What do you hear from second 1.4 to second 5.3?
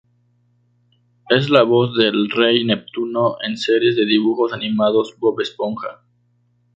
la voz del Rey Neptuno en la serie de dibujos animados